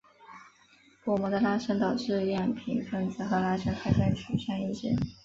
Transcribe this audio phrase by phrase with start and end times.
[1.05, 4.95] 薄膜的拉伸导致样品分子和拉伸方向取向一致。